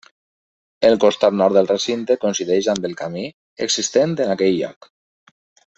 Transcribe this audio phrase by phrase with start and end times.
[0.89, 3.29] El costat nord del recinte coincideix amb el camí
[3.67, 4.93] existent en aquell lloc.